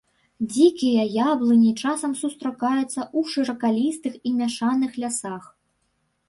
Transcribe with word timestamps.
Дзікія 0.51 1.03
яблыні 1.33 1.67
часам 1.83 2.11
сустракаюцца 2.21 2.81
ў 2.85 3.35
шыракалістых 3.35 4.13
і 4.31 4.33
мяшаных 4.41 4.91
лясах. 5.05 5.43